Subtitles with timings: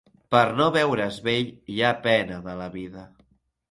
[0.35, 3.11] Per no veure's vell, hi ha pena de la vida.